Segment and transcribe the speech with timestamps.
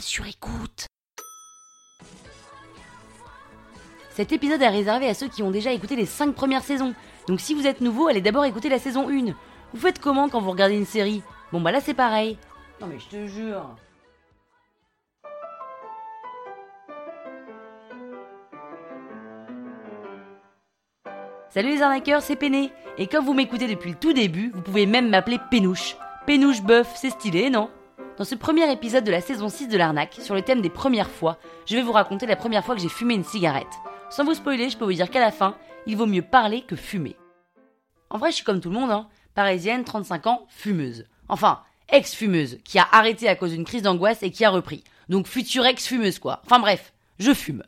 [0.00, 0.86] sur écoute.
[4.10, 6.94] Cet épisode est réservé à ceux qui ont déjà écouté les 5 premières saisons.
[7.28, 9.34] Donc si vous êtes nouveau, allez d'abord écouter la saison 1.
[9.74, 11.22] Vous faites comment quand vous regardez une série?
[11.52, 12.38] Bon bah là c'est pareil.
[12.80, 13.76] Non mais je te jure.
[21.50, 22.70] Salut les arnaqueurs, c'est Péné.
[22.98, 25.96] Et comme vous m'écoutez depuis le tout début, vous pouvez même m'appeler Pénouche.
[26.26, 27.70] Pénouche Bœuf, c'est stylé, non?
[28.18, 31.10] Dans ce premier épisode de la saison 6 de l'arnaque, sur le thème des premières
[31.10, 33.66] fois, je vais vous raconter la première fois que j'ai fumé une cigarette.
[34.08, 35.54] Sans vous spoiler, je peux vous dire qu'à la fin,
[35.86, 37.14] il vaut mieux parler que fumer.
[38.08, 39.08] En vrai, je suis comme tout le monde, hein.
[39.34, 41.04] Parisienne, 35 ans, fumeuse.
[41.28, 44.82] Enfin, ex-fumeuse, qui a arrêté à cause d'une crise d'angoisse et qui a repris.
[45.10, 46.40] Donc future ex-fumeuse, quoi.
[46.46, 47.64] Enfin bref, je fume.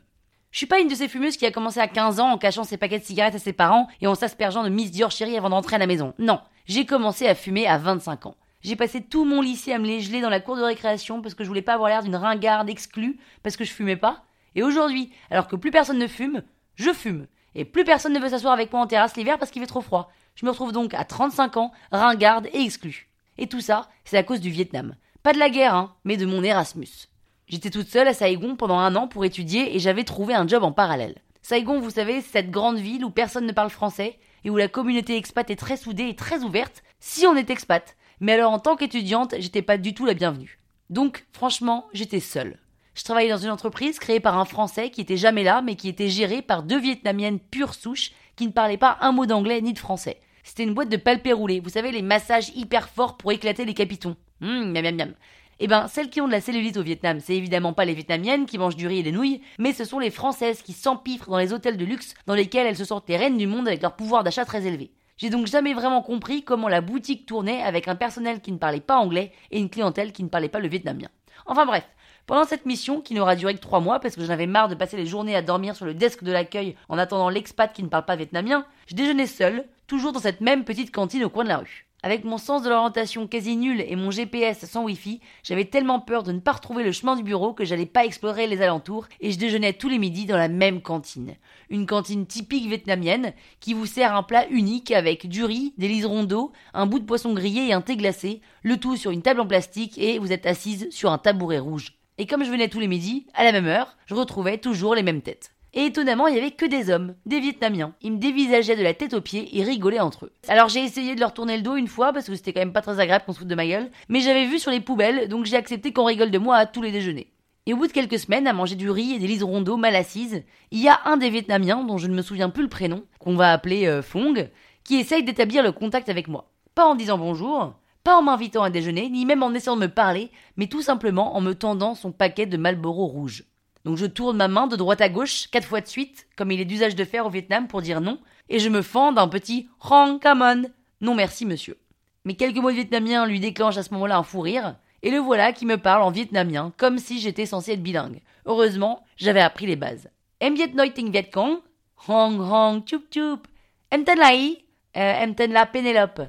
[0.49, 2.63] Je suis pas une de ces fumeuses qui a commencé à 15 ans en cachant
[2.63, 5.51] ses paquets de cigarettes à ses parents et en s'aspergeant de Miss Dior chérie avant
[5.51, 6.15] d'entrer à la maison.
[6.17, 8.35] Non, j'ai commencé à fumer à 25 ans.
[8.61, 11.33] J'ai passé tout mon lycée à me les geler dans la cour de récréation parce
[11.33, 14.23] que je voulais pas avoir l'air d'une ringarde exclue parce que je fumais pas.
[14.55, 16.43] Et aujourd'hui, alors que plus personne ne fume,
[16.75, 17.27] je fume.
[17.55, 19.81] Et plus personne ne veut s'asseoir avec moi en terrasse l'hiver parce qu'il fait trop
[19.81, 20.11] froid.
[20.35, 23.09] Je me retrouve donc à 35 ans, ringarde et exclue.
[23.37, 24.95] Et tout ça, c'est à cause du Vietnam.
[25.23, 27.07] Pas de la guerre, hein, mais de mon Erasmus.
[27.47, 30.63] J'étais toute seule à Saigon pendant un an pour étudier et j'avais trouvé un job
[30.63, 31.15] en parallèle.
[31.41, 34.67] Saigon, vous savez, c'est cette grande ville où personne ne parle français et où la
[34.67, 37.95] communauté expat est très soudée et très ouverte si on est expat.
[38.19, 40.59] Mais alors en tant qu'étudiante, j'étais pas du tout la bienvenue.
[40.89, 42.57] Donc, franchement, j'étais seule.
[42.95, 45.87] Je travaillais dans une entreprise créée par un Français qui était jamais là, mais qui
[45.87, 49.73] était gérée par deux Vietnamiennes pure souche qui ne parlaient pas un mot d'anglais ni
[49.73, 50.19] de français.
[50.43, 53.73] C'était une boîte de palpé roulé, vous savez, les massages hyper forts pour éclater les
[53.73, 54.15] capitons.
[54.41, 55.13] Hum, miam miam miam.
[55.61, 58.45] Eh ben, celles qui ont de la cellulite au Vietnam, c'est évidemment pas les Vietnamiennes
[58.45, 61.37] qui mangent du riz et des nouilles, mais ce sont les Françaises qui s'empiffrent dans
[61.37, 63.95] les hôtels de luxe dans lesquels elles se sentent les reines du monde avec leur
[63.95, 64.91] pouvoir d'achat très élevé.
[65.19, 68.79] J'ai donc jamais vraiment compris comment la boutique tournait avec un personnel qui ne parlait
[68.79, 71.09] pas anglais et une clientèle qui ne parlait pas le vietnamien.
[71.45, 71.83] Enfin bref,
[72.25, 74.75] pendant cette mission, qui n'aura duré que trois mois parce que j'en avais marre de
[74.75, 77.89] passer les journées à dormir sur le desk de l'accueil en attendant l'expat qui ne
[77.89, 81.49] parle pas vietnamien, je déjeunais seul, toujours dans cette même petite cantine au coin de
[81.49, 81.87] la rue.
[82.01, 86.23] Avec mon sens de l'orientation quasi nul et mon GPS sans wifi, j'avais tellement peur
[86.23, 89.31] de ne pas retrouver le chemin du bureau que j'allais pas explorer les alentours et
[89.31, 91.35] je déjeunais tous les midis dans la même cantine.
[91.69, 96.23] Une cantine typique vietnamienne qui vous sert un plat unique avec du riz, des liserons
[96.23, 99.41] d'eau, un bout de poisson grillé et un thé glacé, le tout sur une table
[99.41, 101.97] en plastique et vous êtes assise sur un tabouret rouge.
[102.17, 105.03] Et comme je venais tous les midis, à la même heure, je retrouvais toujours les
[105.03, 105.51] mêmes têtes.
[105.73, 107.93] Et étonnamment, il y avait que des hommes, des Vietnamiens.
[108.01, 110.31] Ils me dévisageaient de la tête aux pieds et rigolaient entre eux.
[110.47, 112.73] Alors j'ai essayé de leur tourner le dos une fois parce que c'était quand même
[112.73, 115.29] pas très agréable qu'on se foute de ma gueule, mais j'avais vu sur les poubelles,
[115.29, 117.31] donc j'ai accepté qu'on rigole de moi à tous les déjeuners.
[117.67, 119.95] Et au bout de quelques semaines, à manger du riz et des liserons d'eau mal
[119.95, 123.03] assises, il y a un des Vietnamiens, dont je ne me souviens plus le prénom,
[123.19, 124.49] qu'on va appeler euh, Fong,
[124.83, 126.51] qui essaye d'établir le contact avec moi.
[126.73, 129.87] Pas en disant bonjour, pas en m'invitant à déjeuner, ni même en essayant de me
[129.87, 133.43] parler, mais tout simplement en me tendant son paquet de Marlboro rouge.
[133.85, 136.59] Donc je tourne ma main de droite à gauche quatre fois de suite, comme il
[136.59, 138.19] est d'usage de faire au Vietnam pour dire non,
[138.49, 140.69] et je me fends d'un petit Hong Kamon.
[141.01, 141.77] Non merci monsieur.
[142.25, 145.17] Mais quelques mots de vietnamien lui déclenchent à ce moment-là un fou rire, et le
[145.17, 148.21] voilà qui me parle en vietnamien, comme si j'étais censé être bilingue.
[148.45, 150.09] Heureusement, j'avais appris les bases.
[150.41, 151.59] Em Viet Noi Ting Viet Cong,
[152.07, 153.47] Hong Hong Chup Chup,
[153.91, 154.57] Em Ten Lai,
[154.97, 156.21] euh, Em Ten La Pénélope,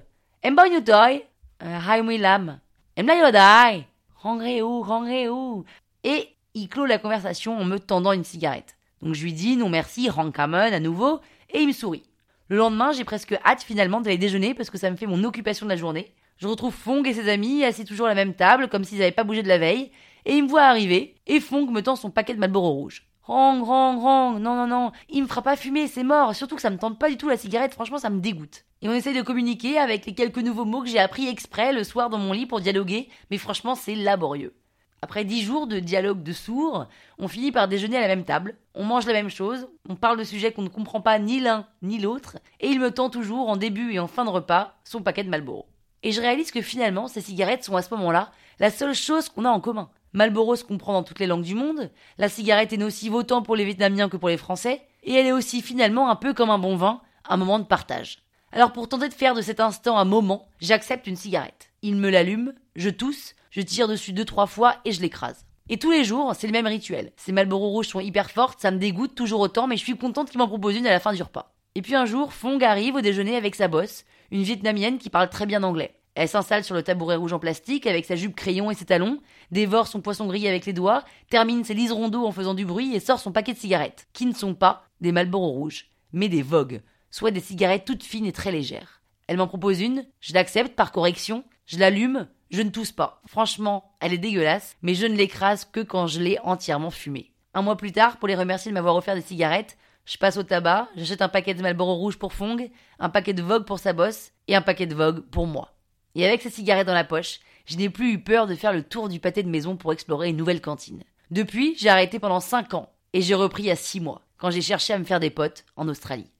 [0.42, 1.22] Em Bao Nhiêu Toi,
[1.60, 2.60] Hai Mui Lam,
[2.96, 3.86] Em La Yodai,
[4.24, 5.64] Hong Reu, Hong Reu.
[6.04, 8.76] Et il clôt la conversation en me tendant une cigarette.
[9.02, 12.04] Donc je lui dis non merci, Rankamon à nouveau, et il me sourit.
[12.48, 15.66] Le lendemain, j'ai presque hâte finalement d'aller déjeuner parce que ça me fait mon occupation
[15.66, 16.12] de la journée.
[16.36, 19.12] Je retrouve Fong et ses amis assis toujours à la même table, comme s'ils n'avaient
[19.12, 19.92] pas bougé de la veille,
[20.24, 23.06] et ils me voient arriver, et Fong me tend son paquet de Marlboro rouge.
[23.22, 26.62] Rang, rang, rang, non, non, non, il me fera pas fumer, c'est mort, surtout que
[26.62, 28.64] ça me tente pas du tout la cigarette, franchement ça me dégoûte.
[28.82, 31.84] Et on essaye de communiquer avec les quelques nouveaux mots que j'ai appris exprès le
[31.84, 34.54] soir dans mon lit pour dialoguer, mais franchement c'est laborieux.
[35.02, 36.86] Après dix jours de dialogue de sourds,
[37.18, 40.18] on finit par déjeuner à la même table, on mange la même chose, on parle
[40.18, 43.48] de sujets qu'on ne comprend pas ni l'un ni l'autre, et il me tend toujours
[43.48, 45.66] en début et en fin de repas son paquet de Marlboro.
[46.02, 49.46] Et je réalise que finalement, ces cigarettes sont à ce moment-là la seule chose qu'on
[49.46, 49.88] a en commun.
[50.12, 53.56] Marlboro se comprend dans toutes les langues du monde, la cigarette est nocive autant pour
[53.56, 56.58] les Vietnamiens que pour les Français, et elle est aussi finalement un peu comme un
[56.58, 58.18] bon vin, un moment de partage.
[58.52, 61.70] Alors pour tenter de faire de cet instant un moment, j'accepte une cigarette.
[61.82, 65.46] Il me l'allume, je tousse, je tire dessus deux trois fois et je l'écrase.
[65.68, 67.12] Et tous les jours, c'est le même rituel.
[67.16, 70.30] Ces Marlboro rouges sont hyper fortes, ça me dégoûte toujours autant, mais je suis contente
[70.30, 71.54] qu'il m'en propose une à la fin du repas.
[71.76, 75.30] Et puis un jour, Fong arrive au déjeuner avec sa bosse, une vietnamienne qui parle
[75.30, 75.94] très bien anglais.
[76.16, 79.20] Elle s'installe sur le tabouret rouge en plastique avec sa jupe crayon et ses talons,
[79.52, 82.96] dévore son poisson grillé avec les doigts, termine ses liserons d'eau en faisant du bruit
[82.96, 86.42] et sort son paquet de cigarettes, qui ne sont pas des Marlboro rouges, mais des
[86.42, 89.02] Vogue, soit des cigarettes toutes fines et très légères.
[89.26, 93.22] Elle m'en propose une, je l'accepte par correction, je l'allume, Je ne tousse pas.
[93.26, 97.32] Franchement, elle est dégueulasse, mais je ne l'écrase que quand je l'ai entièrement fumée.
[97.54, 100.42] Un mois plus tard, pour les remercier de m'avoir offert des cigarettes, je passe au
[100.42, 102.68] tabac, j'achète un paquet de Marlboro rouge pour Fong,
[102.98, 105.74] un paquet de Vogue pour sa bosse et un paquet de Vogue pour moi.
[106.16, 108.82] Et avec ces cigarettes dans la poche, je n'ai plus eu peur de faire le
[108.82, 111.04] tour du pâté de maison pour explorer une nouvelle cantine.
[111.30, 114.92] Depuis, j'ai arrêté pendant 5 ans et j'ai repris a 6 mois, quand j'ai cherché
[114.92, 116.32] à me faire des potes en Australie.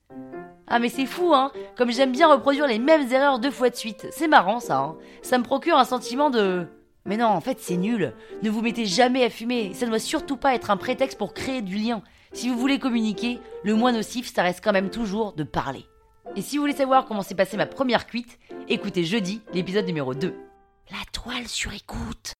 [0.73, 3.75] Ah mais c'est fou hein Comme j'aime bien reproduire les mêmes erreurs deux fois de
[3.75, 4.07] suite.
[4.13, 6.67] C'est marrant ça hein Ça me procure un sentiment de...
[7.05, 8.15] Mais non, en fait c'est nul.
[8.43, 9.75] Ne vous mettez jamais à fumer.
[9.75, 12.03] Ça ne doit surtout pas être un prétexte pour créer du lien.
[12.33, 15.85] Si vous voulez communiquer, le moins nocif, ça reste quand même toujours de parler.
[16.37, 18.39] Et si vous voulez savoir comment s'est passée ma première cuite,
[18.69, 20.33] écoutez jeudi l'épisode numéro 2.
[20.93, 22.35] La toile sur écoute